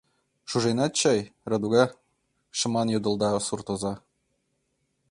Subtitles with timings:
[0.49, 1.19] —Шуженат чай,
[1.49, 1.85] Радуга?—
[2.57, 3.93] шыман йодылда суртоза.